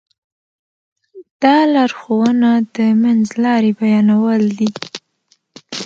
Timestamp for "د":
2.75-2.77